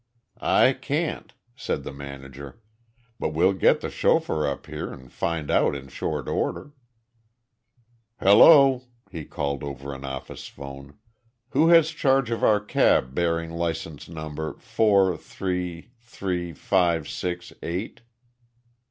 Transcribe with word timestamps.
"I 0.41 0.73
can't," 0.73 1.31
said 1.55 1.83
the 1.83 1.93
manager, 1.93 2.59
"but 3.19 3.33
we'll 3.35 3.53
get 3.53 3.81
the 3.81 3.91
chauffeur 3.91 4.47
up 4.47 4.65
here 4.65 4.91
and 4.91 5.11
find 5.13 5.51
out 5.51 5.75
in 5.75 5.89
short 5.89 6.27
order. 6.27 6.73
"Hello!" 8.19 8.81
he 9.11 9.25
called 9.25 9.63
over 9.63 9.93
an 9.93 10.03
office 10.03 10.47
phone. 10.47 10.97
"Who 11.51 11.67
has 11.67 11.91
charge 11.91 12.31
of 12.31 12.43
our 12.43 12.59
cab 12.59 13.13
bearing 13.13 13.51
license 13.51 14.09
number 14.09 14.57
four, 14.57 15.15
three, 15.17 15.91
three, 15.99 16.51
five, 16.51 17.07
six, 17.07 17.53
eight?... 17.61 18.01